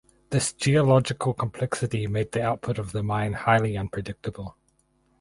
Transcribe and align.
This 0.31 0.51
geological 0.53 1.31
complexity 1.35 2.07
made 2.07 2.31
the 2.31 2.41
output 2.41 2.79
of 2.79 2.91
the 2.91 3.03
mine 3.03 3.33
highly 3.33 3.77
unpredictable. 3.77 4.57